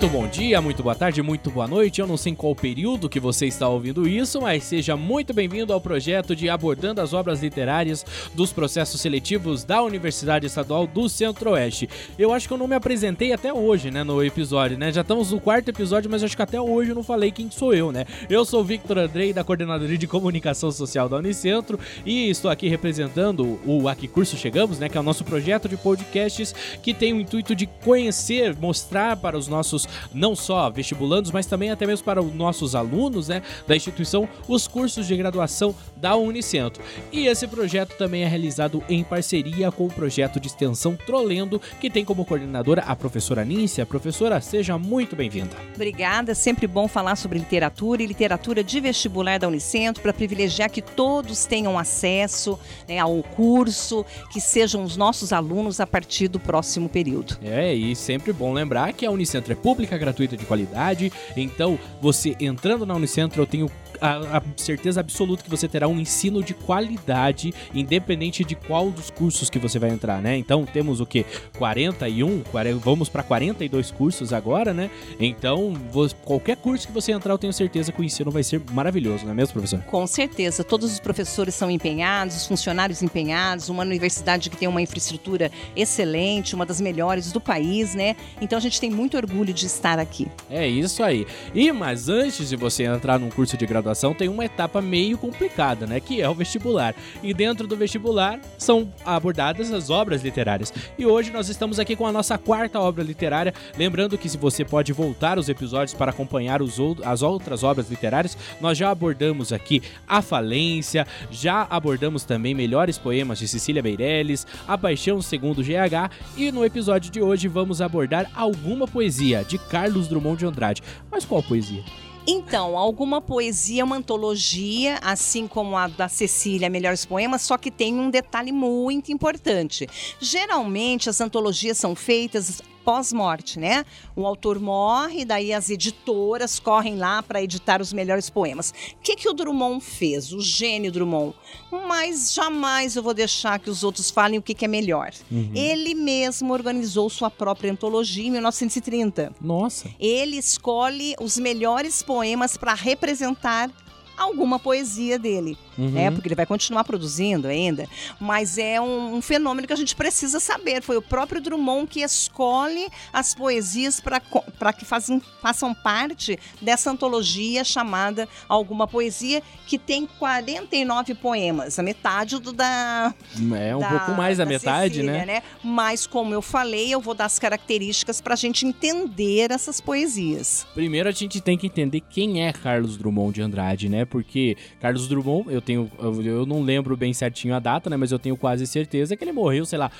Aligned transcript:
Muito 0.00 0.12
bom 0.12 0.28
dia, 0.28 0.62
muito 0.62 0.80
boa 0.80 0.94
tarde, 0.94 1.20
muito 1.22 1.50
boa 1.50 1.66
noite. 1.66 2.00
Eu 2.00 2.06
não 2.06 2.16
sei 2.16 2.30
em 2.30 2.34
qual 2.36 2.54
período 2.54 3.08
que 3.08 3.18
você 3.18 3.46
está 3.46 3.68
ouvindo 3.68 4.06
isso, 4.06 4.40
mas 4.40 4.62
seja 4.62 4.96
muito 4.96 5.34
bem-vindo 5.34 5.72
ao 5.72 5.80
projeto 5.80 6.36
de 6.36 6.48
abordando 6.48 7.00
as 7.00 7.12
obras 7.12 7.42
literárias 7.42 8.06
dos 8.32 8.52
processos 8.52 9.00
seletivos 9.00 9.64
da 9.64 9.82
Universidade 9.82 10.46
Estadual 10.46 10.86
do 10.86 11.08
Centro-Oeste. 11.08 11.90
Eu 12.16 12.32
acho 12.32 12.46
que 12.46 12.54
eu 12.54 12.58
não 12.58 12.68
me 12.68 12.76
apresentei 12.76 13.32
até 13.32 13.52
hoje, 13.52 13.90
né, 13.90 14.04
no 14.04 14.22
episódio, 14.22 14.78
né? 14.78 14.92
Já 14.92 15.00
estamos 15.00 15.32
no 15.32 15.40
quarto 15.40 15.70
episódio, 15.70 16.08
mas 16.08 16.22
acho 16.22 16.36
que 16.36 16.42
até 16.42 16.60
hoje 16.60 16.92
eu 16.92 16.94
não 16.94 17.02
falei 17.02 17.32
quem 17.32 17.50
sou 17.50 17.74
eu, 17.74 17.90
né? 17.90 18.06
Eu 18.30 18.44
sou 18.44 18.62
Victor 18.62 18.98
Andrei, 18.98 19.32
da 19.32 19.42
Coordenadoria 19.42 19.98
de 19.98 20.06
Comunicação 20.06 20.70
Social 20.70 21.08
da 21.08 21.16
Unicentro, 21.16 21.76
e 22.06 22.30
estou 22.30 22.52
aqui 22.52 22.68
representando 22.68 23.58
o 23.66 23.88
Aqui 23.88 24.06
Curso 24.06 24.36
Chegamos, 24.36 24.78
né, 24.78 24.88
que 24.88 24.96
é 24.96 25.00
o 25.00 25.04
nosso 25.04 25.24
projeto 25.24 25.68
de 25.68 25.76
podcasts 25.76 26.54
que 26.84 26.94
tem 26.94 27.12
o 27.12 27.20
intuito 27.20 27.52
de 27.52 27.66
conhecer, 27.84 28.54
mostrar 28.60 29.16
para 29.16 29.36
os 29.36 29.48
nossos 29.48 29.87
não 30.12 30.34
só 30.34 30.70
vestibulandos, 30.70 31.30
mas 31.30 31.46
também 31.46 31.70
até 31.70 31.86
mesmo 31.86 32.04
para 32.04 32.22
os 32.22 32.34
nossos 32.34 32.74
alunos 32.74 33.28
né, 33.28 33.42
da 33.66 33.76
instituição, 33.76 34.28
os 34.46 34.66
cursos 34.66 35.06
de 35.06 35.16
graduação 35.16 35.74
da 35.96 36.16
Unicentro. 36.16 36.82
E 37.12 37.26
esse 37.26 37.46
projeto 37.46 37.96
também 37.96 38.22
é 38.22 38.28
realizado 38.28 38.82
em 38.88 39.02
parceria 39.02 39.70
com 39.70 39.86
o 39.86 39.92
projeto 39.92 40.40
de 40.40 40.48
extensão 40.48 40.96
Trolendo, 40.96 41.60
que 41.80 41.90
tem 41.90 42.04
como 42.04 42.24
coordenadora 42.24 42.82
a 42.82 42.94
professora 42.94 43.44
Nícia. 43.44 43.86
Professora, 43.86 44.40
seja 44.40 44.78
muito 44.78 45.16
bem-vinda. 45.16 45.56
Obrigada, 45.74 46.34
sempre 46.34 46.66
bom 46.66 46.88
falar 46.88 47.16
sobre 47.16 47.38
literatura 47.38 48.02
e 48.02 48.06
literatura 48.06 48.62
de 48.62 48.80
vestibular 48.80 49.38
da 49.38 49.48
Unicentro 49.48 50.02
para 50.02 50.12
privilegiar 50.12 50.70
que 50.70 50.82
todos 50.82 51.46
tenham 51.46 51.78
acesso 51.78 52.58
né, 52.88 52.98
ao 52.98 53.22
curso, 53.22 54.04
que 54.32 54.40
sejam 54.40 54.82
os 54.84 54.96
nossos 54.96 55.32
alunos 55.32 55.80
a 55.80 55.86
partir 55.86 56.28
do 56.28 56.40
próximo 56.40 56.88
período. 56.88 57.38
É, 57.42 57.74
e 57.74 57.94
sempre 57.94 58.32
bom 58.32 58.52
lembrar 58.52 58.92
que 58.92 59.06
a 59.06 59.10
Unicentro 59.10 59.52
é 59.52 59.56
pública, 59.56 59.77
gratuita 59.86 60.36
de 60.36 60.44
qualidade. 60.44 61.12
Então, 61.36 61.78
você 62.00 62.36
entrando 62.40 62.84
na 62.86 62.94
Unicentro, 62.94 63.42
eu 63.42 63.46
tenho 63.46 63.70
a, 64.00 64.38
a, 64.38 64.42
certeza 64.56 65.00
absoluta 65.00 65.42
que 65.42 65.50
você 65.50 65.68
terá 65.68 65.88
um 65.88 65.98
ensino 65.98 66.42
de 66.42 66.54
qualidade, 66.54 67.52
independente 67.74 68.44
de 68.44 68.54
qual 68.54 68.90
dos 68.90 69.10
cursos 69.10 69.50
que 69.50 69.58
você 69.58 69.78
vai 69.78 69.90
entrar, 69.90 70.20
né? 70.20 70.36
Então 70.36 70.64
temos 70.64 71.00
o 71.00 71.06
que? 71.06 71.24
41, 71.58 72.42
40, 72.50 72.78
vamos 72.78 73.08
para 73.08 73.22
42 73.22 73.90
cursos 73.90 74.32
agora, 74.32 74.72
né? 74.72 74.90
Então, 75.18 75.74
vou, 75.90 76.08
qualquer 76.24 76.56
curso 76.56 76.86
que 76.86 76.92
você 76.92 77.12
entrar, 77.12 77.32
eu 77.32 77.38
tenho 77.38 77.52
certeza 77.52 77.92
que 77.92 78.00
o 78.00 78.04
ensino 78.04 78.30
vai 78.30 78.42
ser 78.42 78.60
maravilhoso, 78.72 79.24
não 79.24 79.32
é 79.32 79.34
mesmo, 79.34 79.52
professor? 79.52 79.80
Com 79.82 80.06
certeza. 80.06 80.62
Todos 80.64 80.92
os 80.92 81.00
professores 81.00 81.54
são 81.54 81.70
empenhados, 81.70 82.36
os 82.36 82.46
funcionários 82.46 83.02
empenhados, 83.02 83.68
uma 83.68 83.82
universidade 83.82 84.50
que 84.50 84.56
tem 84.56 84.68
uma 84.68 84.82
infraestrutura 84.82 85.50
excelente, 85.74 86.54
uma 86.54 86.64
das 86.64 86.80
melhores 86.80 87.32
do 87.32 87.40
país, 87.40 87.94
né? 87.94 88.16
Então 88.40 88.56
a 88.56 88.60
gente 88.60 88.80
tem 88.80 88.90
muito 88.90 89.16
orgulho 89.16 89.52
de 89.52 89.66
estar 89.66 89.98
aqui. 89.98 90.28
É 90.50 90.66
isso 90.66 91.02
aí. 91.02 91.26
E 91.54 91.70
mas 91.72 92.08
antes 92.08 92.48
de 92.48 92.56
você 92.56 92.84
entrar 92.84 93.18
num 93.18 93.30
curso 93.30 93.56
de 93.56 93.66
graduação, 93.66 93.87
tem 94.14 94.28
uma 94.28 94.44
etapa 94.44 94.80
meio 94.80 95.18
complicada, 95.18 95.86
né? 95.86 96.00
Que 96.00 96.22
é 96.22 96.28
o 96.28 96.34
vestibular. 96.34 96.94
E 97.22 97.34
dentro 97.34 97.66
do 97.66 97.76
vestibular 97.76 98.40
são 98.56 98.92
abordadas 99.04 99.70
as 99.72 99.90
obras 99.90 100.22
literárias. 100.22 100.72
E 100.98 101.04
hoje 101.04 101.30
nós 101.30 101.48
estamos 101.48 101.78
aqui 101.78 101.94
com 101.94 102.06
a 102.06 102.12
nossa 102.12 102.38
quarta 102.38 102.80
obra 102.80 103.04
literária. 103.04 103.52
Lembrando 103.76 104.16
que 104.16 104.28
se 104.28 104.38
você 104.38 104.64
pode 104.64 104.92
voltar 104.92 105.38
os 105.38 105.48
episódios 105.48 105.94
para 105.94 106.10
acompanhar 106.10 106.62
os 106.62 106.78
as 107.04 107.22
outras 107.22 107.64
obras 107.64 107.90
literárias, 107.90 108.36
nós 108.60 108.78
já 108.78 108.90
abordamos 108.90 109.52
aqui 109.52 109.82
A 110.06 110.22
Falência, 110.22 111.06
já 111.30 111.66
abordamos 111.68 112.24
também 112.24 112.54
Melhores 112.54 112.98
Poemas 112.98 113.38
de 113.38 113.48
Cecília 113.48 113.82
Meirelles, 113.82 114.46
A 114.66 114.78
Paixão 114.78 115.20
Segundo 115.20 115.62
GH 115.62 116.10
e 116.36 116.52
no 116.52 116.64
episódio 116.64 117.10
de 117.10 117.20
hoje 117.20 117.48
vamos 117.48 117.82
abordar 117.82 118.30
alguma 118.34 118.86
poesia 118.86 119.44
de 119.44 119.58
Carlos 119.58 120.08
Drummond 120.08 120.38
de 120.38 120.46
Andrade. 120.46 120.82
Mas 121.10 121.24
qual 121.24 121.42
poesia? 121.42 122.07
Então, 122.30 122.76
alguma 122.76 123.22
poesia, 123.22 123.82
uma 123.82 123.96
antologia, 123.96 124.98
assim 125.00 125.48
como 125.48 125.78
a 125.78 125.88
da 125.88 126.08
Cecília, 126.08 126.68
Melhores 126.68 127.06
Poemas, 127.06 127.40
só 127.40 127.56
que 127.56 127.70
tem 127.70 127.94
um 127.94 128.10
detalhe 128.10 128.52
muito 128.52 129.10
importante. 129.10 129.88
Geralmente, 130.20 131.08
as 131.08 131.22
antologias 131.22 131.78
são 131.78 131.94
feitas 131.94 132.60
pós-morte, 132.88 133.58
né? 133.58 133.84
O 134.16 134.26
autor 134.26 134.58
morre, 134.58 135.22
daí 135.22 135.52
as 135.52 135.68
editoras 135.68 136.58
correm 136.58 136.96
lá 136.96 137.22
para 137.22 137.42
editar 137.42 137.82
os 137.82 137.92
melhores 137.92 138.30
poemas. 138.30 138.70
O 138.70 139.02
que, 139.02 139.14
que 139.14 139.28
o 139.28 139.34
Drummond 139.34 139.84
fez? 139.84 140.32
O 140.32 140.40
gênio 140.40 140.90
Drummond. 140.90 141.34
Mas 141.70 142.32
jamais 142.32 142.96
eu 142.96 143.02
vou 143.02 143.12
deixar 143.12 143.58
que 143.58 143.68
os 143.68 143.84
outros 143.84 144.10
falem 144.10 144.38
o 144.38 144.42
que, 144.42 144.54
que 144.54 144.64
é 144.64 144.68
melhor. 144.68 145.10
Uhum. 145.30 145.52
Ele 145.54 145.92
mesmo 145.92 146.50
organizou 146.50 147.10
sua 147.10 147.30
própria 147.30 147.70
antologia 147.70 148.26
em 148.26 148.30
1930. 148.30 149.34
Nossa! 149.38 149.90
Ele 150.00 150.38
escolhe 150.38 151.14
os 151.20 151.36
melhores 151.36 152.02
poemas 152.02 152.56
para 152.56 152.72
representar 152.72 153.70
alguma 154.18 154.58
poesia 154.58 155.18
dele, 155.18 155.56
uhum. 155.78 155.90
né? 155.90 156.10
Porque 156.10 156.28
ele 156.28 156.34
vai 156.34 156.46
continuar 156.46 156.84
produzindo 156.84 157.46
ainda. 157.48 157.88
Mas 158.20 158.58
é 158.58 158.80
um, 158.80 159.16
um, 159.16 159.22
fenômeno 159.22 159.66
que 159.66 159.72
a 159.72 159.76
gente 159.76 159.94
precisa 159.94 160.40
saber. 160.40 160.82
Foi 160.82 160.96
o 160.96 161.02
próprio 161.02 161.40
Drummond 161.40 161.86
que 161.86 162.00
escolhe 162.00 162.88
as 163.12 163.34
poesias 163.34 164.00
para 164.00 164.72
que 164.72 164.84
fazem, 164.84 165.22
façam 165.40 165.72
parte 165.72 166.38
dessa 166.60 166.90
antologia 166.90 167.64
chamada 167.64 168.28
Alguma 168.48 168.88
Poesia, 168.88 169.42
que 169.66 169.78
tem 169.78 170.06
49 170.18 171.14
poemas, 171.14 171.78
a 171.78 171.82
metade 171.82 172.38
do 172.38 172.52
da. 172.52 173.14
É 173.56 173.76
um 173.76 173.80
da, 173.80 173.88
pouco 173.88 174.12
mais 174.12 174.38
da, 174.38 174.44
da 174.44 174.50
metade, 174.50 174.96
Cecília, 174.96 175.12
né? 175.12 175.26
né? 175.26 175.42
Mas, 175.62 176.06
como 176.06 176.34
eu 176.34 176.42
falei, 176.42 176.92
eu 176.92 177.00
vou 177.00 177.14
dar 177.14 177.26
as 177.26 177.38
características 177.38 178.20
para 178.20 178.34
a 178.34 178.36
gente 178.36 178.66
entender 178.66 179.50
essas 179.50 179.80
poesias. 179.80 180.66
Primeiro, 180.74 181.08
a 181.08 181.12
gente 181.12 181.40
tem 181.40 181.56
que 181.56 181.66
entender 181.66 182.00
quem 182.00 182.46
é 182.46 182.52
Carlos 182.52 182.96
Drummond 182.96 183.34
de 183.34 183.42
Andrade, 183.42 183.88
né? 183.88 184.04
Porque 184.08 184.56
Carlos 184.80 185.08
Drummond, 185.08 185.52
eu 185.52 185.60
tenho. 185.60 185.90
Eu 186.24 186.46
não 186.46 186.62
lembro 186.62 186.96
bem 186.96 187.12
certinho 187.12 187.54
a 187.54 187.58
data, 187.58 187.88
né? 187.88 187.96
Mas 187.96 188.12
eu 188.12 188.18
tenho 188.18 188.36
quase 188.36 188.66
certeza 188.66 189.16
que 189.16 189.24
ele 189.24 189.32
morreu, 189.32 189.64
sei 189.64 189.78
lá, 189.78 189.90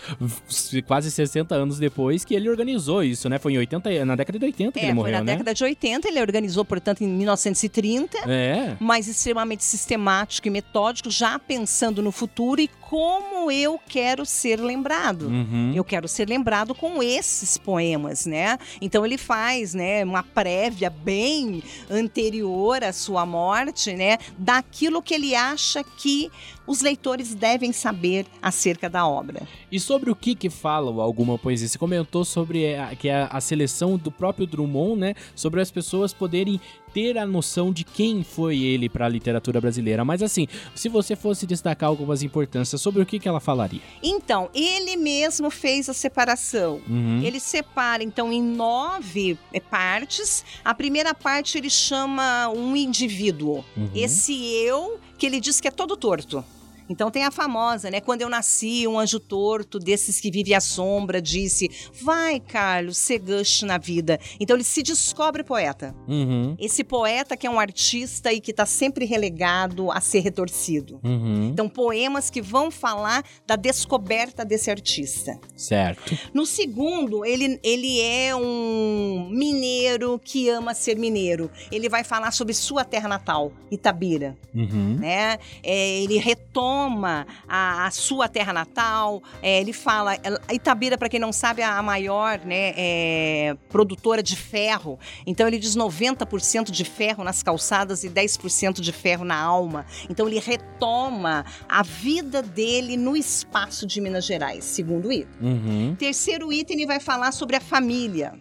quase 0.87 1.11
60 1.11 1.55
anos 1.55 1.79
depois 1.79 2.25
que 2.25 2.35
ele 2.35 2.49
organizou 2.49 3.03
isso, 3.03 3.29
né? 3.29 3.39
Foi 3.39 3.53
em 3.53 3.59
80, 3.59 4.05
na 4.05 4.17
década 4.17 4.39
de 4.39 4.45
80 4.45 4.73
que 4.73 4.79
é, 4.81 4.85
ele 4.85 4.95
morreu, 4.95 5.13
foi 5.13 5.19
na 5.19 5.25
né? 5.25 5.33
década 5.33 5.55
de 5.55 5.65
80, 5.65 6.09
ele 6.09 6.21
organizou, 6.21 6.65
portanto, 6.65 7.03
em 7.03 7.09
1930. 7.09 8.19
É. 8.31 8.77
Mas 8.81 9.09
extremamente 9.09 9.65
sistemático 9.65 10.49
e 10.49 10.51
metódico, 10.51 11.11
já 11.11 11.39
pensando 11.39 12.03
no 12.03 12.13
futuro 12.13 12.61
e 12.61 12.69
como 12.89 13.51
eu 13.51 13.79
quero 13.87 14.25
ser 14.25 14.59
lembrado. 14.59 15.27
Uhum. 15.27 15.73
Eu 15.75 15.85
quero 15.85 16.09
ser 16.09 16.27
lembrado 16.29 16.75
com 16.75 17.03
esses 17.03 17.59
poemas, 17.59 18.25
né? 18.25 18.59
Então 18.81 19.05
ele 19.05 19.19
faz, 19.19 19.75
né, 19.75 20.05
uma 20.05 20.23
prévia 20.23 20.89
bem 20.89 21.63
anterior 21.91 22.83
à 22.83 22.93
sua 22.93 23.27
morte, 23.27 23.93
né, 23.99 24.17
daquilo 24.39 25.03
que 25.03 25.13
ele 25.13 25.35
acha 25.35 25.83
que 25.83 26.31
os 26.69 26.83
leitores 26.83 27.35
devem 27.35 27.73
saber 27.73 28.27
acerca 28.43 28.89
da 28.91 29.07
obra. 29.07 29.43
E 29.73 29.81
sobre 29.81 30.11
o 30.11 30.15
que 30.15 30.35
que 30.35 30.51
fala 30.51 31.03
alguma 31.03 31.39
poesia? 31.39 31.67
Você 31.67 31.79
comentou 31.79 32.25
sobre 32.25 32.63
é, 32.63 32.79
a, 32.79 32.95
que 32.95 33.09
é 33.09 33.27
a 33.31 33.41
seleção 33.41 33.97
do 33.97 34.13
próprio 34.13 34.47
Drummond, 34.47 35.01
né? 35.01 35.15
Sobre 35.35 35.63
as 35.63 35.71
pessoas 35.71 36.13
poderem 36.13 36.61
ter 36.93 37.19
a 37.19 37.27
noção 37.27 37.73
de 37.73 37.85
quem 37.85 38.23
foi 38.23 38.59
ele 38.59 38.89
para 38.89 39.07
a 39.07 39.09
literatura 39.09 39.61
brasileira. 39.61 40.05
Mas 40.05 40.23
assim, 40.23 40.47
se 40.75 40.89
você 40.89 41.15
fosse 41.15 41.47
destacar 41.47 41.89
algumas 41.89 42.23
importâncias, 42.23 42.81
sobre 42.81 43.03
o 43.03 43.07
que 43.07 43.19
que 43.19 43.29
ela 43.29 43.41
falaria? 43.41 43.81
Então, 44.03 44.51
ele 44.55 44.97
mesmo 44.97 45.51
fez 45.51 45.89
a 45.89 45.95
separação. 45.95 46.81
Uhum. 46.89 47.23
Ele 47.23 47.41
separa 47.41 48.03
então 48.03 48.33
em 48.33 48.43
nove 48.43 49.39
eh, 49.53 49.61
partes. 49.61 50.45
A 50.65 50.75
primeira 50.75 51.15
parte 51.15 51.59
ele 51.59 51.71
chama 51.71 52.49
um 52.49 52.77
indivíduo. 52.77 53.65
Uhum. 53.77 53.88
Esse 53.94 54.32
eu 54.65 54.99
que 55.16 55.26
ele 55.26 55.41
diz 55.41 55.60
que 55.60 55.69
é 55.69 55.71
todo 55.71 55.97
torto. 55.97 56.44
Então 56.88 57.10
tem 57.10 57.25
a 57.25 57.31
famosa, 57.31 57.91
né? 57.91 58.00
Quando 58.00 58.22
eu 58.22 58.28
nasci, 58.28 58.87
um 58.87 58.99
anjo 58.99 59.21
torto 59.21 59.78
desses 59.78 60.21
que 60.21 60.31
vive 60.31 60.54
à 60.54 60.60
sombra 60.60 61.21
disse: 61.21 61.70
Vai, 62.02 62.40
Carlos, 62.40 62.96
ser 62.96 63.19
gush 63.19 63.62
na 63.62 63.79
vida. 63.79 64.19
Então 64.40 64.56
ele 64.56 64.64
se 64.64 64.82
descobre 64.82 65.44
poeta. 65.44 65.94
Uhum. 66.06 66.56
Esse 66.58 66.82
poeta 66.82 67.37
que 67.37 67.46
é 67.46 67.50
um 67.50 67.61
artista 67.61 68.32
e 68.32 68.40
que 68.40 68.50
está 68.50 68.64
sempre 68.64 69.05
relegado 69.05 69.90
a 69.90 70.00
ser 70.00 70.20
retorcido. 70.20 71.00
Uhum. 71.05 71.50
Então, 71.52 71.69
poemas 71.69 72.31
que 72.31 72.40
vão 72.40 72.70
falar 72.70 73.25
da 73.46 73.56
descoberta 73.56 74.44
desse 74.44 74.70
artista. 74.70 75.38
Certo. 75.56 76.17
No 76.32 76.46
segundo, 76.46 77.25
ele, 77.25 77.58
ele 77.62 78.00
é 78.00 78.34
um 78.34 79.29
mineiro 79.31 80.20
que 80.23 80.49
ama 80.49 80.75
ser 80.75 80.96
mineiro. 80.96 81.50
Ele 81.70 81.88
vai 81.88 82.05
falar 82.05 82.31
sobre 82.31 82.55
sua 82.55 82.84
terra 82.84 83.08
natal, 83.08 83.52
Itabira. 83.70 84.37
Uhum. 84.55 84.96
Né? 84.99 85.38
É, 85.62 86.00
ele 86.02 86.19
retoma 86.19 86.78
retoma 86.79 87.27
a, 87.49 87.87
a 87.87 87.91
sua 87.91 88.29
terra 88.29 88.53
natal. 88.53 89.23
É, 89.43 89.61
ele 89.61 89.73
fala, 89.73 90.17
Itabira, 90.53 90.97
para 90.97 91.09
quem 91.09 91.19
não 91.19 91.33
sabe, 91.33 91.63
é 91.63 91.65
a 91.65 91.83
maior 91.83 92.39
né, 92.45 92.73
é, 92.77 93.57
produtora 93.69 94.23
de 94.23 94.37
ferro. 94.37 94.99
Então 95.27 95.47
ele 95.47 95.59
diz 95.59 95.77
90% 95.77 96.71
de 96.71 96.85
ferro 96.85 97.25
nas 97.25 97.43
calçadas 97.43 98.05
e 98.05 98.11
10% 98.11 98.81
de 98.81 98.93
ferro 98.93 99.25
na 99.25 99.39
alma. 99.41 99.87
Então 100.09 100.27
ele 100.29 100.39
retoma 100.39 101.45
a 101.69 101.83
vida 101.83 102.43
dele 102.43 102.97
no 102.97 103.17
espaço 103.17 103.87
de 103.87 104.01
Minas 104.01 104.25
Gerais, 104.25 104.65
segundo 104.65 105.11
item. 105.11 105.29
Uhum. 105.41 105.97
Terceiro 105.99 106.53
item, 106.53 106.77
ele 106.77 106.87
vai 106.87 107.01
falar 107.01 107.33
sobre 107.33 107.57
a 107.57 107.61
família. 107.61 108.35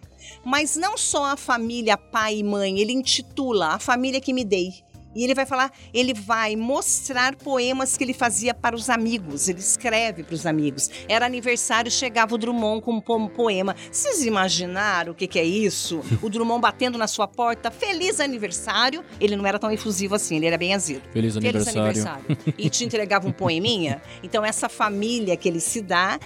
Mas 0.44 0.76
não 0.76 0.96
só 0.96 1.32
a 1.32 1.36
família 1.36 1.96
pai 1.96 2.38
e 2.38 2.44
mãe, 2.44 2.80
ele 2.80 2.92
intitula 2.92 3.68
a 3.68 3.78
família 3.78 4.20
que 4.20 4.32
me 4.32 4.44
dei. 4.44 4.72
E 5.14 5.24
ele 5.24 5.34
vai 5.34 5.46
falar, 5.46 5.72
ele 5.92 6.14
vai 6.14 6.54
mostrar 6.54 7.34
poemas 7.36 7.96
que 7.96 8.04
ele 8.04 8.14
fazia 8.14 8.54
para 8.54 8.76
os 8.76 8.90
amigos, 8.90 9.48
ele 9.48 9.58
escreve 9.58 10.22
para 10.22 10.34
os 10.34 10.46
amigos. 10.46 10.90
Era 11.08 11.26
aniversário, 11.26 11.90
chegava 11.90 12.34
o 12.34 12.38
Drummond 12.38 12.82
com 12.82 13.02
um 13.16 13.28
poema. 13.28 13.74
Vocês 13.90 14.24
imaginaram 14.24 15.12
o 15.12 15.14
que, 15.14 15.26
que 15.26 15.38
é 15.38 15.44
isso? 15.44 16.00
O 16.20 16.28
Drummond 16.28 16.60
batendo 16.60 16.98
na 16.98 17.06
sua 17.06 17.26
porta, 17.26 17.70
feliz 17.70 18.20
aniversário. 18.20 19.04
Ele 19.20 19.36
não 19.36 19.46
era 19.46 19.58
tão 19.58 19.70
efusivo 19.70 20.14
assim, 20.14 20.36
ele 20.36 20.46
era 20.46 20.58
bem 20.58 20.74
azedo. 20.74 21.02
Feliz 21.12 21.36
aniversário. 21.36 21.94
Feliz 21.94 22.06
aniversário. 22.06 22.54
E 22.58 22.68
te 22.68 22.84
entregava 22.84 23.26
um 23.26 23.32
poeminha. 23.32 24.02
Então, 24.22 24.44
essa 24.44 24.68
família 24.68 25.36
que 25.36 25.48
ele 25.48 25.60
se 25.60 25.80
dá 25.80 26.18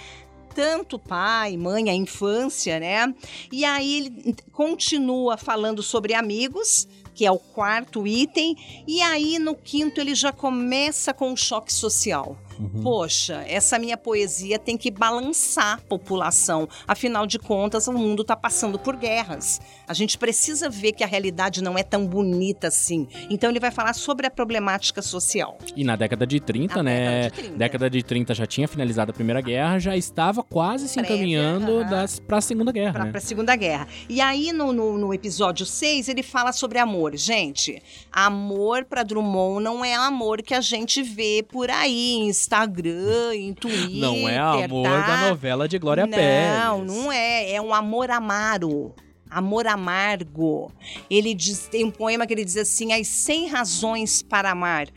tanto 0.53 0.99
pai, 0.99 1.57
mãe, 1.57 1.89
a 1.89 1.93
infância, 1.93 2.79
né? 2.79 3.13
E 3.51 3.65
aí 3.65 3.97
ele 3.97 4.35
continua 4.51 5.37
falando 5.37 5.81
sobre 5.81 6.13
amigos, 6.13 6.87
que 7.13 7.25
é 7.25 7.31
o 7.31 7.37
quarto 7.37 8.07
item, 8.07 8.55
e 8.87 9.01
aí 9.01 9.39
no 9.39 9.55
quinto 9.55 10.01
ele 10.01 10.15
já 10.15 10.31
começa 10.31 11.13
com 11.13 11.31
o 11.31 11.37
choque 11.37 11.71
social. 11.71 12.37
Uhum. 12.59 12.81
Poxa, 12.83 13.43
essa 13.47 13.79
minha 13.79 13.97
poesia 13.97 14.59
tem 14.59 14.77
que 14.77 14.91
balançar 14.91 15.75
a 15.75 15.77
população. 15.77 16.67
Afinal 16.87 17.25
de 17.25 17.39
contas, 17.39 17.87
o 17.87 17.93
mundo 17.93 18.21
está 18.21 18.35
passando 18.35 18.77
por 18.79 18.95
guerras. 18.95 19.61
A 19.87 19.93
gente 19.93 20.17
precisa 20.17 20.69
ver 20.69 20.93
que 20.93 21.03
a 21.03 21.07
realidade 21.07 21.63
não 21.63 21.77
é 21.77 21.83
tão 21.83 22.05
bonita 22.05 22.67
assim. 22.67 23.07
Então 23.29 23.49
ele 23.49 23.59
vai 23.59 23.71
falar 23.71 23.93
sobre 23.93 24.27
a 24.27 24.31
problemática 24.31 25.01
social. 25.01 25.57
E 25.75 25.83
na 25.83 25.95
década 25.95 26.25
de 26.25 26.39
30, 26.39 26.77
na 26.77 26.83
né? 26.83 27.23
Década 27.23 27.29
de 27.29 27.41
30. 27.41 27.57
década 27.57 27.89
de 27.89 28.03
30 28.03 28.33
já 28.33 28.45
tinha 28.45 28.67
finalizado 28.67 29.11
a 29.11 29.13
Primeira 29.13 29.41
Guerra, 29.41 29.79
já 29.79 29.95
estava 29.95 30.43
quase 30.43 30.87
se 30.87 30.99
encaminhando 30.99 31.85
para 32.27 32.37
a 32.37 32.41
Segunda 32.41 32.71
Guerra. 32.71 32.93
Para 32.93 33.05
né? 33.05 33.11
a 33.13 33.21
Segunda 33.21 33.55
Guerra. 33.55 33.87
E 34.09 34.21
aí 34.21 34.51
no, 34.51 34.71
no, 34.73 34.97
no 34.97 35.13
episódio 35.13 35.65
6 35.65 36.09
ele 36.09 36.23
fala 36.23 36.51
sobre 36.51 36.79
amor. 36.79 37.15
Gente, 37.15 37.81
amor 38.11 38.85
para 38.85 39.03
Drummond 39.03 39.63
não 39.63 39.83
é 39.83 39.93
amor 39.93 40.41
que 40.41 40.53
a 40.53 40.61
gente 40.61 41.01
vê 41.01 41.45
por 41.47 41.69
aí 41.69 42.13
em 42.13 42.29
Instagram, 42.43 43.35
em 43.35 43.53
Twitter. 43.53 43.99
Não 43.99 44.27
é 44.27 44.37
amor 44.37 44.87
tá? 44.87 45.07
da 45.07 45.29
novela 45.29 45.67
de 45.67 45.79
Glória 45.79 46.05
não, 46.05 46.13
Pérez. 46.13 46.59
Não, 46.59 46.83
não 46.83 47.11
é. 47.11 47.53
É 47.53 47.61
um 47.61 47.73
amor 47.73 48.11
amaro. 48.11 48.93
Amor 49.29 49.65
amargo. 49.65 50.71
Ele 51.09 51.33
diz, 51.33 51.67
tem 51.67 51.83
um 51.83 51.91
poema 51.91 52.27
que 52.27 52.33
ele 52.33 52.45
diz 52.45 52.57
assim: 52.57 52.93
as 52.93 53.07
100 53.07 53.47
razões 53.47 54.21
para 54.21 54.51
amar. 54.51 54.87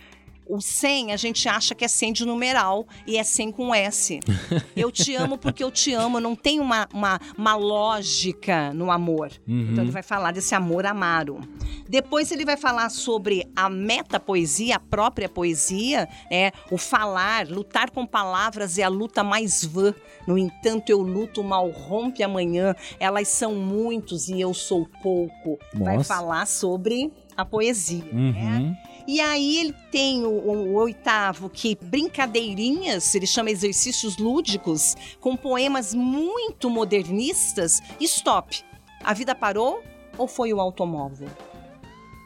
O 0.48 0.60
100 0.60 1.12
a 1.12 1.16
gente 1.16 1.48
acha 1.48 1.75
que 1.75 1.84
é 1.84 1.88
100 1.88 2.12
de 2.12 2.25
numeral 2.25 2.87
e 3.06 3.16
é 3.16 3.25
100 3.25 3.52
com 3.52 3.75
S. 3.75 4.20
Eu 4.76 4.93
te 4.93 5.14
amo 5.14 5.37
porque 5.38 5.64
eu 5.64 5.70
te 5.70 5.93
amo, 5.93 6.20
não 6.20 6.37
tem 6.37 6.60
uma, 6.60 6.87
uma, 6.93 7.20
uma 7.37 7.56
lógica 7.56 8.72
no 8.72 8.90
amor. 8.90 9.31
Uhum. 9.46 9.70
Então 9.72 9.84
ele 9.84 9.90
vai 9.90 10.02
falar 10.02 10.32
desse 10.32 10.54
amor 10.54 10.87
amaro. 10.87 11.40
Depois 11.88 12.31
ele 12.31 12.44
vai 12.44 12.56
falar 12.56 12.90
sobre 12.90 13.50
a 13.54 13.69
metapoesia, 13.69 14.76
a 14.76 14.81
própria 14.81 15.28
poesia, 15.28 16.08
né? 16.31 16.52
o 16.70 16.76
falar, 16.76 17.48
lutar 17.48 17.90
com 17.90 18.06
palavras 18.06 18.78
é 18.78 18.82
a 18.82 18.88
luta 18.88 19.25
mais 19.25 19.64
vã. 19.64 19.94
No 20.26 20.37
entanto, 20.37 20.90
eu 20.90 21.00
luto, 21.00 21.43
mal 21.43 21.70
rompe 21.70 22.22
amanhã. 22.22 22.75
Elas 22.98 23.28
são 23.28 23.54
muitos 23.54 24.28
e 24.28 24.40
eu 24.40 24.52
sou 24.52 24.88
pouco. 25.02 25.58
Nossa. 25.72 25.84
Vai 25.84 26.04
falar 26.04 26.46
sobre 26.46 27.12
a 27.37 27.44
poesia. 27.44 28.05
Uhum. 28.12 28.33
Né? 28.33 28.79
E 29.06 29.21
aí 29.21 29.59
ele 29.59 29.75
tem 29.91 30.25
o, 30.25 30.31
o, 30.31 30.53
o, 30.69 30.75
oitavo, 30.75 31.49
que 31.49 31.79
brincadeirinhas, 31.81 33.15
ele 33.15 33.27
chama 33.27 33.50
exercícios 33.50 34.17
lúdicos, 34.17 34.97
com 35.21 35.37
poemas 35.37 35.94
muito 35.94 36.69
modernistas. 36.69 37.81
Stop. 38.00 38.65
A 39.05 39.12
vida 39.12 39.35
parou 39.35 39.83
ou 40.19 40.27
foi 40.27 40.53
o 40.53 40.61
automóvel? 40.61 41.29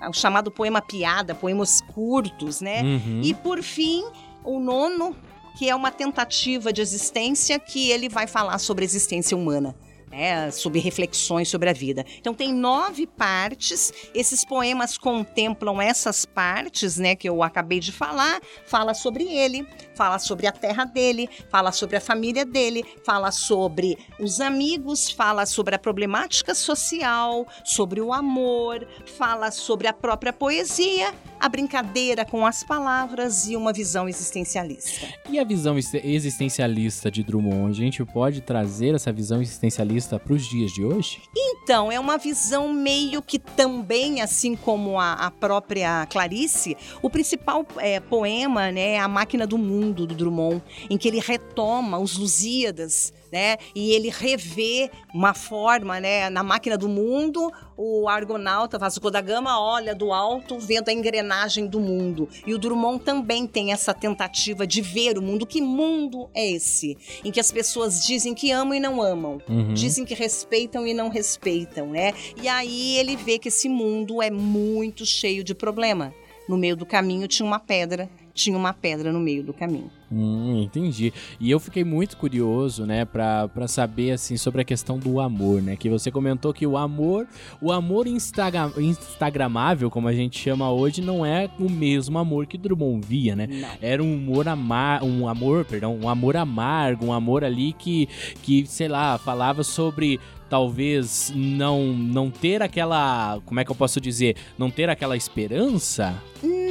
É 0.03 0.09
o 0.09 0.13
chamado 0.15 0.51
poema 0.51 0.81
piada, 0.81 1.35
poemas 1.35 1.83
curtos, 1.83 2.63
né? 2.63 2.83
Uhum. 2.83 3.21
E 3.23 3.35
por 3.35 3.63
fim, 3.63 4.03
o 4.43 4.59
nono, 4.59 5.15
que 5.59 5.69
é 5.69 5.75
uma 5.75 5.91
tentativa 5.91 6.73
de 6.73 6.81
existência 6.81 7.59
que 7.59 7.91
ele 7.91 8.09
vai 8.09 8.27
falar 8.27 8.59
sobre 8.59 8.85
a 8.85 8.87
existência 8.87 9.37
humana 9.37 9.77
né, 10.11 10.51
sobre 10.51 10.81
reflexões 10.81 11.49
sobre 11.49 11.71
a 11.71 11.73
vida. 11.73 12.05
Então 12.19 12.35
tem 12.35 12.53
nove 12.53 13.07
partes. 13.07 13.93
Esses 14.15 14.45
poemas 14.45 14.99
contemplam 14.99 15.81
essas 15.81 16.25
partes, 16.25 16.97
né, 16.97 17.15
que 17.15 17.29
eu 17.29 17.43
acabei 17.43 17.81
de 17.81 17.93
falar. 17.93 18.41
Fala 18.67 18.93
sobre 18.93 19.25
ele, 19.25 19.67
fala 19.95 20.19
sobre 20.19 20.47
a 20.47 20.53
terra 20.53 20.85
dele, 20.85 21.29
fala 21.49 21.73
sobre 21.73 21.97
a 21.97 22.01
família 22.01 22.45
dele, 22.45 22.85
fala 23.05 23.31
sobre 23.31 23.97
os 24.19 24.41
amigos, 24.41 25.11
fala 25.11 25.47
sobre 25.47 25.75
a 25.75 25.79
problemática 25.79 26.55
social, 26.55 27.47
sobre 27.65 28.01
o 28.01 28.13
amor, 28.13 28.87
fala 29.17 29.51
sobre 29.51 29.87
a 29.87 29.93
própria 29.93 30.33
poesia, 30.33 31.15
a 31.41 31.49
brincadeira 31.49 32.25
com 32.25 32.45
as 32.45 32.63
palavras 32.63 33.49
e 33.49 33.57
uma 33.57 33.73
visão 33.73 34.09
existencialista. 34.09 35.09
E 35.29 35.39
a 35.39 35.45
visão 35.45 35.77
existencialista 35.79 37.11
de 37.11 37.23
Drummond, 37.23 37.81
a 37.81 37.85
gente 37.85 38.05
pode 38.05 38.43
trazer 38.43 38.95
essa 38.95 39.11
visão 39.11 39.41
existencialista 39.41 40.19
para 40.19 40.35
os 40.35 40.47
dias 40.47 40.71
de 40.71 40.85
hoje? 40.85 41.23
Então, 41.35 41.91
é 41.91 41.99
uma 41.99 42.19
visão 42.19 42.73
meio 42.73 43.23
que 43.23 43.39
também, 43.39 44.21
assim 44.21 44.55
como 44.55 45.01
a, 45.01 45.15
a 45.15 45.31
própria 45.31 46.07
Clarice, 46.07 46.77
o 47.01 47.09
principal 47.09 47.67
é, 47.79 47.99
poema 48.01 48.71
né, 48.71 48.93
é 48.93 48.99
A 48.99 49.09
Máquina 49.09 49.47
do 49.47 49.57
Mundo, 49.57 50.07
do 50.07 50.15
Drummond, 50.15 50.63
em 50.91 50.99
que 50.99 51.09
ele 51.09 51.21
retoma 51.21 51.99
os 51.99 52.19
Lusíadas, 52.19 53.13
né? 53.33 53.57
E 53.75 53.93
ele 53.93 54.09
revê 54.09 54.91
uma 55.15 55.35
forma, 55.35 56.01
né? 56.01 56.29
Na 56.31 56.43
máquina 56.43 56.77
do 56.77 56.89
mundo, 56.89 57.53
o 57.77 58.09
argonauta 58.09 58.79
Vasco 58.79 59.11
da 59.11 59.21
Gama 59.21 59.61
olha 59.61 59.95
do 59.95 60.13
alto, 60.13 60.59
vendo 60.59 60.89
a 60.89 60.93
engrenagem 60.93 61.67
do 61.67 61.81
mundo. 61.81 62.29
E 62.47 62.55
o 62.55 62.59
Drummond 62.59 63.03
também 63.05 63.47
tem 63.47 63.73
essa 63.73 63.95
tentativa 63.95 64.67
de 64.67 64.81
ver 64.81 65.17
o 65.19 65.23
mundo. 65.23 65.47
Que 65.47 65.61
mundo 65.61 66.29
é 66.35 66.51
esse? 66.51 66.97
Em 67.25 67.31
que 67.31 67.41
as 67.41 67.51
pessoas 67.51 68.05
dizem 68.05 68.35
que 68.35 68.51
amam 68.51 68.75
e 68.75 68.81
não 68.81 69.01
amam, 69.01 69.41
uhum. 69.49 69.75
dizem 69.75 70.05
que 70.05 70.15
respeitam 70.15 70.87
e 70.87 70.95
não 70.95 71.09
respeitam, 71.09 71.91
né? 71.91 72.13
E 72.41 72.49
aí 72.49 72.97
ele 72.99 73.17
vê 73.17 73.39
que 73.39 73.49
esse 73.49 73.69
mundo 73.69 74.23
é 74.23 74.31
muito 74.31 75.07
cheio 75.07 75.43
de 75.43 75.55
problema. 75.55 76.15
No 76.49 76.59
meio 76.59 76.77
do 76.77 76.85
caminho 76.85 77.29
tinha 77.29 77.47
uma 77.47 77.61
pedra 77.61 78.11
tinha 78.35 78.57
uma 78.57 78.73
pedra 78.73 79.13
no 79.13 79.21
meio 79.21 79.43
do 79.43 79.53
caminho. 79.53 79.91
Hum, 80.13 80.63
entendi. 80.63 81.13
E 81.39 81.51
eu 81.51 81.61
fiquei 81.61 81.85
muito 81.85 82.17
curioso, 82.17 82.85
né, 82.85 83.05
pra, 83.05 83.47
pra 83.49 83.69
saber, 83.69 84.13
assim, 84.13 84.37
sobre 84.37 84.63
a 84.63 84.65
questão 84.65 84.99
do 84.99 85.21
amor, 85.21 85.63
né? 85.63 85.77
Que 85.77 85.89
você 85.89 86.11
comentou 86.11 86.53
que 86.53 86.67
o 86.67 86.77
amor, 86.77 87.29
o 87.61 87.71
amor 87.71 88.09
instagram, 88.09 88.73
instagramável, 88.79 89.89
como 89.89 90.09
a 90.09 90.13
gente 90.13 90.39
chama 90.39 90.71
hoje, 90.71 91.01
não 91.01 91.25
é 91.25 91.49
o 91.59 91.71
mesmo 91.71 92.19
amor 92.19 92.47
que 92.47 92.59
Drummond 92.59 93.07
via, 93.07 93.37
né? 93.37 93.47
Não. 93.47 93.69
Era 93.81 94.03
um 94.03 94.15
amor 94.15 94.49
amar, 94.49 95.05
um 95.05 95.29
amor, 95.29 95.65
perdão, 95.65 95.97
um 96.03 96.09
amor 96.09 96.37
amargo, 96.37 97.07
um 97.07 97.13
amor 97.13 97.45
ali 97.45 97.73
que, 97.73 98.09
que 98.43 98.67
sei 98.67 98.89
lá, 98.89 99.17
falava 99.17 99.63
sobre 99.63 100.19
talvez 100.49 101.33
não 101.35 101.93
não 101.93 102.29
ter 102.29 102.61
aquela, 102.61 103.41
como 103.47 103.61
é 103.61 103.65
que 103.65 103.71
eu 103.71 103.77
posso 103.77 104.01
dizer, 104.01 104.35
não 104.59 104.69
ter 104.69 104.91
aquela 104.91 105.17
esperança? 105.17 106.21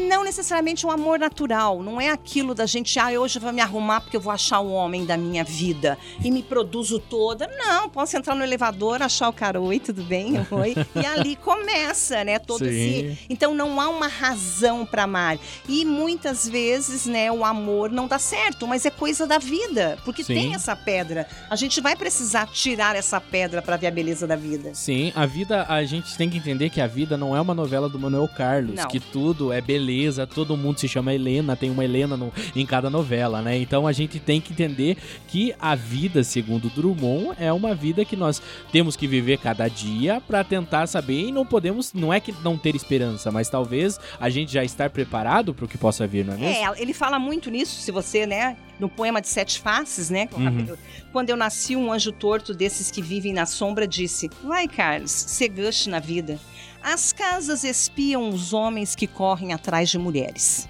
Não 0.10 0.24
necessariamente 0.24 0.88
um 0.88 0.92
amor 0.92 1.20
natural, 1.20 1.84
não 1.84 2.02
é 2.02 2.10
aquilo 2.10 2.56
da 2.56 2.66
gente, 2.66 2.98
ah, 2.98 3.12
hoje 3.12 3.38
eu 3.38 3.42
vou 3.44 3.54
me 3.54 3.62
arrumar 3.62 4.02
porque 4.02 4.18
eu 4.18 4.22
vou 4.22 4.34
achar 4.34 4.60
o 4.60 4.72
homem 4.72 5.06
da 5.06 5.16
minha 5.16 5.44
vida 5.44 5.98
e 6.24 6.32
me 6.32 6.42
produzo 6.42 6.98
toda. 7.00 7.48
Não, 7.48 7.88
posso 7.88 8.18
entrar 8.18 8.34
no 8.34 8.44
elevador, 8.44 9.04
achar 9.04 9.30
o 9.30 9.34
cara, 9.34 9.62
oi, 9.62 9.80
tudo 9.80 10.02
bem? 10.04 10.34
Oi. 10.50 10.76
E 10.96 11.06
ali 11.06 11.36
começa, 11.36 12.24
né, 12.24 12.40
todo 12.40 12.66
Sim. 12.66 12.70
esse... 12.70 13.20
Então 13.30 13.54
não 13.54 13.80
há 13.80 13.88
uma 13.88 14.08
razão 14.08 14.84
para 14.84 15.04
amar. 15.04 15.38
E 15.68 15.86
muitas 15.86 16.50
vezes, 16.50 17.06
né, 17.06 17.32
o 17.32 17.46
amor 17.46 17.92
não 17.92 18.08
dá 18.08 18.18
certo, 18.18 18.66
mas 18.66 18.86
é 18.86 18.90
coisa 18.90 19.28
da 19.28 19.38
vida, 19.38 20.00
porque 20.04 20.24
Sim. 20.24 20.34
tem 20.34 20.56
essa 20.56 20.76
pedra. 20.76 21.28
A 21.50 21.56
gente 21.56 21.80
vai 21.80 21.96
precisar 21.96 22.48
tirar 22.48 22.96
essa 22.96 23.22
pedra 23.22 23.62
para 23.62 23.78
ver 23.78 23.88
a 23.88 23.92
beleza 23.92 24.26
da 24.26 24.36
vida. 24.36 24.74
Sim, 24.74 25.14
a 25.16 25.28
vida, 25.28 25.68
a 25.70 25.84
gente 25.84 26.18
tem 26.18 26.30
que 26.30 26.38
entender 26.38 26.72
que 26.72 26.82
a 26.82 26.88
vida 26.88 27.16
não 27.16 27.36
é 27.36 27.40
uma 27.40 27.54
novela 27.54 27.88
do 27.88 28.00
Manuel 28.00 28.28
Carlos, 28.28 28.76
não. 28.76 28.88
que 28.88 29.00
tudo 29.00 29.54
é 29.54 29.62
beleza 29.62 29.99
todo 30.30 30.58
mundo 30.58 30.80
se 30.80 30.88
chama 30.88 31.14
Helena, 31.14 31.56
tem 31.56 31.70
uma 31.70 31.84
Helena 31.84 32.16
no, 32.16 32.32
em 32.56 32.66
cada 32.66 32.90
novela, 32.90 33.42
né? 33.42 33.58
Então 33.58 33.88
a 33.88 33.92
gente 33.92 34.20
tem 34.20 34.40
que 34.40 34.54
entender 34.54 34.98
que 35.28 35.54
a 35.60 35.76
vida, 35.76 36.24
segundo 36.24 36.70
Drummond, 36.70 37.36
é 37.40 37.52
uma 37.52 37.76
vida 37.76 38.06
que 38.06 38.16
nós 38.16 38.42
temos 38.72 38.96
que 38.96 39.08
viver 39.08 39.38
cada 39.38 39.68
dia 39.68 40.22
para 40.22 40.44
tentar 40.44 40.88
saber 40.88 41.28
e 41.28 41.32
não 41.32 41.46
podemos, 41.46 41.94
não 41.94 42.14
é 42.14 42.20
que 42.20 42.34
não 42.44 42.58
ter 42.58 42.76
esperança, 42.76 43.32
mas 43.32 43.50
talvez 43.50 44.00
a 44.20 44.30
gente 44.30 44.52
já 44.52 44.64
estar 44.64 44.90
preparado 44.90 45.54
para 45.54 45.66
o 45.66 45.68
que 45.68 45.78
possa 45.78 46.06
vir, 46.08 46.26
não 46.26 46.34
é 46.34 46.38
mesmo? 46.38 46.76
É, 46.76 46.82
ele 46.82 46.94
fala 46.94 47.20
muito 47.20 47.50
nisso, 47.50 47.82
se 47.82 47.92
você, 47.92 48.26
né, 48.26 48.58
no 48.80 48.90
poema 48.90 49.22
de 49.22 49.28
Sete 49.28 49.60
Faces, 49.60 50.10
né? 50.10 50.30
Uhum. 50.36 50.76
Quando 51.12 51.30
eu 51.30 51.36
nasci, 51.36 51.76
um 51.76 51.92
anjo 51.92 52.12
torto 52.12 52.54
desses 52.54 52.90
que 52.90 53.02
vivem 53.02 53.34
na 53.34 53.46
sombra 53.46 53.88
disse: 53.88 54.30
Vai, 54.44 54.68
Carlos, 54.68 55.12
se 55.12 55.52
na 55.88 56.00
vida. 56.00 56.40
As 56.82 57.12
casas 57.12 57.64
espiam 57.64 58.30
os 58.30 58.54
homens 58.54 58.96
que 58.96 59.06
correm 59.06 59.54
atrás 59.54 59.90
de 59.90 59.98
mulheres. 59.98 60.70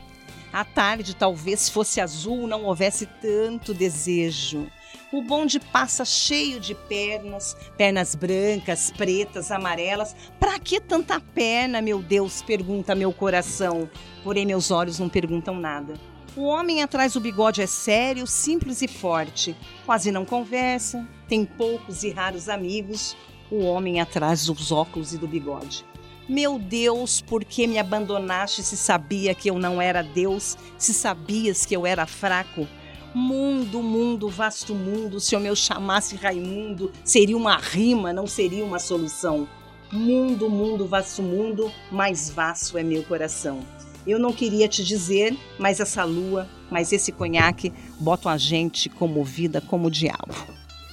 A 0.51 0.65
tarde 0.65 1.15
talvez 1.15 1.69
fosse 1.69 2.01
azul, 2.01 2.47
não 2.47 2.63
houvesse 2.63 3.05
tanto 3.21 3.73
desejo. 3.73 4.67
O 5.11 5.23
bonde 5.23 5.59
passa 5.59 6.05
cheio 6.05 6.59
de 6.59 6.75
pernas, 6.75 7.55
pernas 7.77 8.13
brancas, 8.13 8.91
pretas, 8.91 9.51
amarelas. 9.51 10.15
Pra 10.39 10.59
que 10.59 10.79
tanta 10.79 11.19
perna, 11.19 11.81
meu 11.81 11.99
Deus? 11.99 12.41
pergunta 12.41 12.93
meu 12.93 13.11
coração. 13.11 13.89
Porém, 14.23 14.45
meus 14.45 14.69
olhos 14.69 14.99
não 14.99 15.09
perguntam 15.09 15.55
nada. 15.55 15.93
O 16.39 16.43
homem 16.43 16.81
atrás 16.81 17.11
do 17.11 17.19
bigode 17.19 17.61
é 17.61 17.67
sério, 17.67 18.25
simples 18.25 18.81
e 18.81 18.87
forte. 18.87 19.53
Quase 19.85 20.09
não 20.09 20.23
conversa, 20.23 21.05
tem 21.27 21.43
poucos 21.43 22.01
e 22.03 22.11
raros 22.11 22.47
amigos. 22.47 23.13
O 23.51 23.65
homem 23.65 23.99
atrás 23.99 24.45
dos 24.45 24.71
óculos 24.71 25.13
e 25.13 25.17
do 25.17 25.27
bigode. 25.27 25.83
Meu 26.29 26.57
Deus, 26.57 27.19
por 27.19 27.43
que 27.43 27.67
me 27.67 27.77
abandonaste 27.77 28.63
se 28.63 28.77
sabia 28.77 29.35
que 29.35 29.49
eu 29.49 29.59
não 29.59 29.81
era 29.81 30.01
Deus, 30.01 30.57
se 30.77 30.93
sabias 30.93 31.65
que 31.65 31.75
eu 31.75 31.85
era 31.85 32.05
fraco? 32.05 32.65
Mundo, 33.13 33.83
mundo, 33.83 34.29
vasto 34.29 34.73
mundo, 34.73 35.19
se 35.19 35.35
eu 35.35 35.41
me 35.41 35.53
chamasse 35.53 36.15
Raimundo, 36.15 36.89
seria 37.03 37.35
uma 37.35 37.57
rima, 37.57 38.13
não 38.13 38.25
seria 38.25 38.63
uma 38.63 38.79
solução. 38.79 39.45
Mundo, 39.91 40.49
mundo, 40.49 40.87
vasto 40.87 41.21
mundo, 41.21 41.69
mais 41.91 42.29
vasto 42.29 42.77
é 42.77 42.83
meu 42.83 43.03
coração. 43.03 43.59
Eu 44.05 44.19
não 44.19 44.33
queria 44.33 44.67
te 44.67 44.83
dizer, 44.83 45.37
mas 45.57 45.79
essa 45.79 46.03
lua, 46.03 46.47
mas 46.69 46.91
esse 46.91 47.11
conhaque, 47.11 47.73
botam 47.99 48.31
a 48.31 48.37
gente 48.37 48.89
comovida 48.89 49.61
como 49.61 49.87
o 49.87 49.91
diabo. 49.91 50.33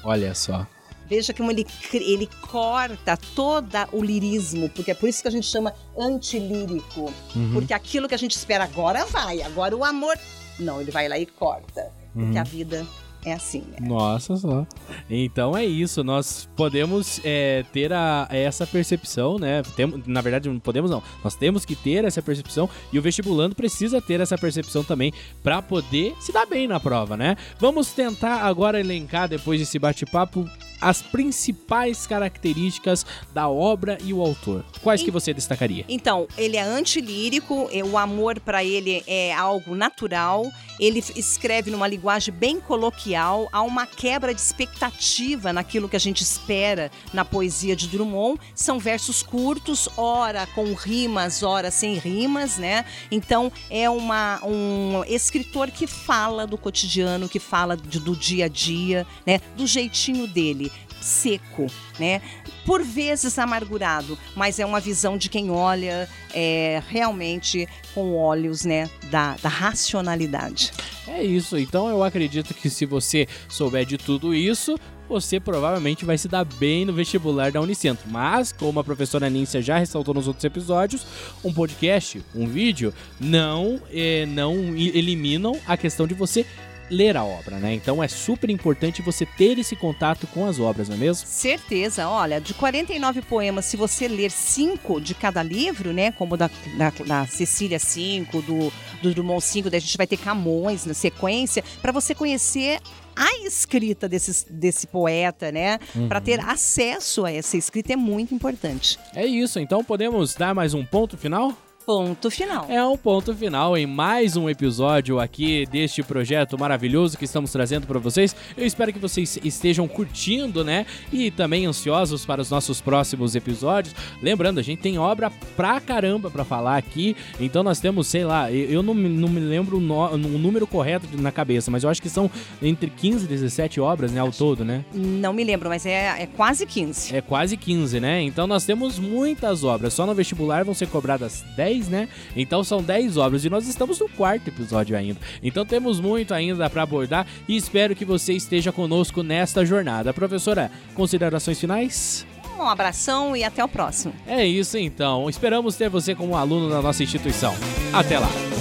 Olha 0.02 0.34
só. 0.34 0.66
Veja 1.08 1.32
como 1.32 1.52
ele, 1.52 1.64
ele 1.92 2.28
corta 2.50 3.16
todo 3.34 3.68
o 3.92 4.02
lirismo, 4.02 4.68
porque 4.70 4.90
é 4.90 4.94
por 4.94 5.08
isso 5.08 5.22
que 5.22 5.28
a 5.28 5.30
gente 5.30 5.46
chama 5.46 5.72
antilírico. 5.96 7.12
Uhum. 7.34 7.52
Porque 7.52 7.72
aquilo 7.72 8.08
que 8.08 8.14
a 8.14 8.18
gente 8.18 8.36
espera 8.36 8.64
agora 8.64 9.04
vai, 9.06 9.40
agora 9.42 9.76
o 9.76 9.84
amor. 9.84 10.18
Não, 10.58 10.80
ele 10.80 10.90
vai 10.90 11.08
lá 11.08 11.16
e 11.16 11.26
corta. 11.26 11.92
Porque 12.12 12.34
uhum. 12.34 12.40
a 12.40 12.44
vida 12.44 12.86
é 13.26 13.32
assim, 13.32 13.64
né? 13.72 13.78
Nossa 13.80 14.36
só. 14.36 14.64
Então 15.10 15.56
é 15.56 15.64
isso, 15.64 16.04
nós 16.04 16.48
podemos 16.54 17.20
é, 17.24 17.64
ter 17.72 17.92
a, 17.92 18.28
essa 18.30 18.64
percepção, 18.64 19.36
né? 19.36 19.62
Tem, 19.74 20.02
na 20.06 20.20
verdade, 20.20 20.48
não 20.48 20.60
podemos 20.60 20.90
não. 20.90 21.02
Nós 21.24 21.34
temos 21.34 21.64
que 21.64 21.74
ter 21.74 22.04
essa 22.04 22.22
percepção 22.22 22.70
e 22.92 22.98
o 22.98 23.02
vestibulando 23.02 23.56
precisa 23.56 24.00
ter 24.00 24.20
essa 24.20 24.38
percepção 24.38 24.84
também 24.84 25.12
para 25.42 25.60
poder 25.60 26.14
se 26.20 26.32
dar 26.32 26.46
bem 26.46 26.68
na 26.68 26.78
prova, 26.78 27.16
né? 27.16 27.36
Vamos 27.58 27.92
tentar 27.92 28.42
agora 28.42 28.78
elencar, 28.78 29.28
depois 29.28 29.58
desse 29.58 29.78
bate-papo, 29.78 30.48
as 30.80 31.02
principais 31.02 32.06
características 32.06 33.04
da 33.32 33.48
obra 33.48 33.98
e 34.04 34.12
o 34.12 34.20
autor. 34.20 34.64
Quais 34.82 35.00
e, 35.00 35.04
que 35.04 35.10
você 35.10 35.32
destacaria? 35.32 35.84
Então, 35.88 36.26
ele 36.36 36.56
é 36.56 36.62
antilírico, 36.62 37.68
o 37.90 37.98
amor 37.98 38.40
para 38.40 38.64
ele 38.64 39.02
é 39.06 39.32
algo 39.32 39.74
natural, 39.74 40.50
ele 40.78 41.02
escreve 41.16 41.70
numa 41.70 41.86
linguagem 41.86 42.32
bem 42.32 42.60
coloquial, 42.60 43.48
há 43.52 43.62
uma 43.62 43.86
quebra 43.86 44.34
de 44.34 44.40
expectativa 44.40 45.52
naquilo 45.52 45.88
que 45.88 45.96
a 45.96 46.00
gente 46.00 46.22
espera 46.22 46.90
na 47.12 47.24
poesia 47.24 47.74
de 47.74 47.88
Drummond. 47.88 48.38
São 48.54 48.78
versos 48.78 49.22
curtos, 49.22 49.88
ora 49.96 50.46
com 50.48 50.74
rimas, 50.74 51.42
ora 51.42 51.70
sem 51.70 51.94
rimas, 51.94 52.58
né? 52.58 52.84
Então, 53.10 53.50
é 53.70 53.88
uma, 53.88 54.40
um 54.44 55.02
escritor 55.06 55.70
que 55.70 55.86
fala 55.86 56.46
do 56.46 56.58
cotidiano, 56.58 57.28
que 57.28 57.38
fala 57.38 57.76
de, 57.76 57.98
do 57.98 58.14
dia 58.14 58.44
a 58.44 58.48
dia, 58.48 59.06
né? 59.24 59.40
Do 59.56 59.66
jeitinho 59.66 60.26
dele 60.26 60.65
seco, 61.06 61.66
né? 61.98 62.20
Por 62.64 62.82
vezes 62.82 63.38
amargurado, 63.38 64.18
mas 64.34 64.58
é 64.58 64.66
uma 64.66 64.80
visão 64.80 65.16
de 65.16 65.28
quem 65.28 65.50
olha 65.50 66.08
é, 66.34 66.82
realmente 66.88 67.68
com 67.94 68.14
olhos, 68.14 68.64
né, 68.64 68.90
da, 69.04 69.36
da 69.36 69.48
racionalidade. 69.48 70.72
É 71.06 71.22
isso. 71.22 71.56
Então 71.56 71.88
eu 71.88 72.02
acredito 72.02 72.52
que 72.52 72.68
se 72.68 72.84
você 72.84 73.28
souber 73.48 73.86
de 73.86 73.96
tudo 73.96 74.34
isso, 74.34 74.76
você 75.08 75.38
provavelmente 75.38 76.04
vai 76.04 76.18
se 76.18 76.26
dar 76.26 76.44
bem 76.44 76.84
no 76.84 76.92
vestibular 76.92 77.52
da 77.52 77.60
Unicentro. 77.60 78.08
Mas, 78.10 78.50
como 78.50 78.80
a 78.80 78.84
professora 78.84 79.30
Nícia 79.30 79.62
já 79.62 79.78
ressaltou 79.78 80.12
nos 80.12 80.26
outros 80.26 80.44
episódios, 80.44 81.06
um 81.44 81.52
podcast, 81.52 82.20
um 82.34 82.48
vídeo, 82.48 82.92
não, 83.20 83.80
é, 83.92 84.26
não 84.26 84.54
eliminam 84.76 85.56
a 85.66 85.76
questão 85.76 86.06
de 86.06 86.14
você 86.14 86.44
ler 86.90 87.16
a 87.16 87.24
obra, 87.24 87.56
né? 87.58 87.74
Então 87.74 88.02
é 88.02 88.08
super 88.08 88.50
importante 88.50 89.02
você 89.02 89.26
ter 89.26 89.58
esse 89.58 89.74
contato 89.76 90.26
com 90.26 90.46
as 90.46 90.58
obras, 90.58 90.88
não 90.88 90.96
é 90.96 90.98
mesmo? 90.98 91.26
Certeza. 91.26 92.08
Olha, 92.08 92.40
de 92.40 92.54
49 92.54 93.22
poemas, 93.22 93.64
se 93.64 93.76
você 93.76 94.08
ler 94.08 94.30
cinco 94.30 95.00
de 95.00 95.14
cada 95.14 95.42
livro, 95.42 95.92
né? 95.92 96.12
Como 96.12 96.36
da, 96.36 96.50
da, 96.76 96.90
da 97.04 97.26
Cecília 97.26 97.78
5, 97.78 98.42
do, 98.42 98.72
do 99.02 99.14
Drummond 99.14 99.42
5, 99.42 99.70
daí 99.70 99.78
a 99.78 99.80
gente 99.80 99.96
vai 99.96 100.06
ter 100.06 100.16
Camões 100.16 100.86
na 100.86 100.94
sequência, 100.94 101.62
para 101.80 101.92
você 101.92 102.14
conhecer 102.14 102.80
a 103.14 103.46
escrita 103.46 104.08
desse, 104.08 104.52
desse 104.52 104.86
poeta, 104.86 105.50
né? 105.50 105.78
Uhum. 105.94 106.08
Para 106.08 106.20
ter 106.20 106.38
acesso 106.40 107.24
a 107.24 107.32
essa 107.32 107.56
escrita 107.56 107.94
é 107.94 107.96
muito 107.96 108.34
importante. 108.34 108.98
É 109.14 109.24
isso, 109.24 109.58
então 109.58 109.82
podemos 109.82 110.34
dar 110.34 110.54
mais 110.54 110.74
um 110.74 110.84
ponto 110.84 111.16
final? 111.16 111.56
Ponto 111.86 112.32
final. 112.32 112.66
É 112.68 112.84
um 112.84 112.96
ponto 112.96 113.32
final 113.32 113.78
em 113.78 113.86
mais 113.86 114.36
um 114.36 114.50
episódio 114.50 115.20
aqui 115.20 115.64
deste 115.66 116.02
projeto 116.02 116.58
maravilhoso 116.58 117.16
que 117.16 117.24
estamos 117.24 117.52
trazendo 117.52 117.86
para 117.86 118.00
vocês. 118.00 118.34
Eu 118.56 118.66
espero 118.66 118.92
que 118.92 118.98
vocês 118.98 119.38
estejam 119.44 119.86
curtindo, 119.86 120.64
né? 120.64 120.84
E 121.12 121.30
também 121.30 121.64
ansiosos 121.64 122.26
para 122.26 122.42
os 122.42 122.50
nossos 122.50 122.80
próximos 122.80 123.36
episódios. 123.36 123.94
Lembrando, 124.20 124.58
a 124.58 124.64
gente 124.64 124.82
tem 124.82 124.98
obra 124.98 125.30
pra 125.56 125.78
caramba 125.78 126.28
para 126.28 126.44
falar 126.44 126.76
aqui. 126.76 127.14
Então 127.38 127.62
nós 127.62 127.78
temos, 127.78 128.08
sei 128.08 128.24
lá, 128.24 128.50
eu 128.50 128.82
não, 128.82 128.92
não 128.92 129.28
me 129.28 129.38
lembro 129.38 129.76
o, 129.76 129.80
no, 129.80 130.12
o 130.12 130.18
número 130.18 130.66
correto 130.66 131.06
na 131.12 131.30
cabeça, 131.30 131.70
mas 131.70 131.84
eu 131.84 131.90
acho 131.90 132.02
que 132.02 132.10
são 132.10 132.28
entre 132.60 132.90
15 132.90 133.26
e 133.26 133.28
17 133.28 133.80
obras, 133.80 134.10
né, 134.10 134.18
ao 134.18 134.32
todo, 134.32 134.64
né? 134.64 134.84
Não 134.92 135.32
me 135.32 135.44
lembro, 135.44 135.68
mas 135.68 135.86
é, 135.86 136.22
é 136.22 136.26
quase 136.26 136.66
15. 136.66 137.14
É 137.14 137.20
quase 137.20 137.56
15, 137.56 138.00
né? 138.00 138.22
Então 138.22 138.48
nós 138.48 138.64
temos 138.64 138.98
muitas 138.98 139.62
obras. 139.62 139.94
Só 139.94 140.04
no 140.04 140.16
vestibular 140.16 140.64
vão 140.64 140.74
ser 140.74 140.88
cobradas 140.88 141.44
10 141.56 141.75
10, 141.76 141.88
né? 141.88 142.08
Então 142.34 142.64
são 142.64 142.82
10 142.82 143.16
obras 143.16 143.44
e 143.44 143.50
nós 143.50 143.68
estamos 143.68 143.98
no 144.00 144.08
quarto 144.08 144.48
episódio 144.48 144.96
ainda. 144.96 145.20
Então 145.42 145.64
temos 145.64 146.00
muito 146.00 146.32
ainda 146.32 146.68
para 146.70 146.82
abordar 146.82 147.26
e 147.48 147.56
espero 147.56 147.94
que 147.94 148.04
você 148.04 148.32
esteja 148.32 148.72
conosco 148.72 149.22
nesta 149.22 149.64
jornada. 149.64 150.12
Professora, 150.12 150.70
considerações 150.94 151.60
finais? 151.60 152.26
Um 152.58 152.62
abração 152.62 153.36
e 153.36 153.44
até 153.44 153.62
o 153.62 153.68
próximo. 153.68 154.14
É 154.26 154.46
isso 154.46 154.78
então. 154.78 155.28
Esperamos 155.28 155.76
ter 155.76 155.90
você 155.90 156.14
como 156.14 156.36
aluno 156.36 156.70
da 156.70 156.80
nossa 156.80 157.02
instituição. 157.02 157.54
Até 157.92 158.18
lá. 158.18 158.55